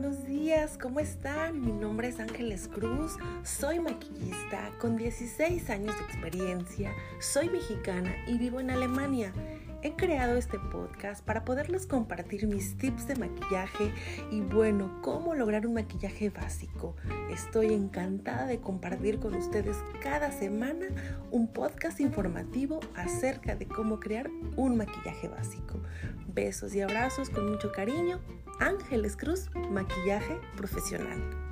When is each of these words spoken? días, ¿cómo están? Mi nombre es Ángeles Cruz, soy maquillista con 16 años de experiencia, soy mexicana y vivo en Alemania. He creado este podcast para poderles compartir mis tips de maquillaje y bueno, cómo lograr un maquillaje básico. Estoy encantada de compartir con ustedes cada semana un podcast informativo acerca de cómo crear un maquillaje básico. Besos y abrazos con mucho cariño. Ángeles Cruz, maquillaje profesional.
días, 0.00 0.78
¿cómo 0.80 1.00
están? 1.00 1.60
Mi 1.60 1.70
nombre 1.70 2.08
es 2.08 2.18
Ángeles 2.18 2.66
Cruz, 2.66 3.18
soy 3.42 3.78
maquillista 3.78 4.70
con 4.80 4.96
16 4.96 5.68
años 5.68 5.94
de 5.98 6.04
experiencia, 6.04 6.94
soy 7.20 7.50
mexicana 7.50 8.10
y 8.26 8.38
vivo 8.38 8.58
en 8.58 8.70
Alemania. 8.70 9.34
He 9.82 9.92
creado 9.94 10.36
este 10.36 10.58
podcast 10.58 11.22
para 11.22 11.44
poderles 11.44 11.86
compartir 11.86 12.46
mis 12.46 12.78
tips 12.78 13.06
de 13.06 13.16
maquillaje 13.16 13.92
y 14.30 14.40
bueno, 14.40 14.98
cómo 15.02 15.34
lograr 15.34 15.66
un 15.66 15.74
maquillaje 15.74 16.30
básico. 16.30 16.96
Estoy 17.30 17.74
encantada 17.74 18.46
de 18.46 18.60
compartir 18.60 19.18
con 19.18 19.34
ustedes 19.34 19.76
cada 20.00 20.32
semana 20.32 20.86
un 21.30 21.48
podcast 21.48 22.00
informativo 22.00 22.80
acerca 22.94 23.56
de 23.56 23.66
cómo 23.66 24.00
crear 24.00 24.30
un 24.56 24.78
maquillaje 24.78 25.28
básico. 25.28 25.82
Besos 26.26 26.74
y 26.74 26.80
abrazos 26.80 27.30
con 27.30 27.50
mucho 27.50 27.72
cariño. 27.72 28.20
Ángeles 28.60 29.16
Cruz, 29.16 29.50
maquillaje 29.70 30.40
profesional. 30.56 31.51